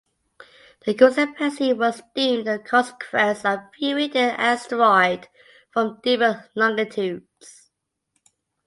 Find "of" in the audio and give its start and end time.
3.45-3.59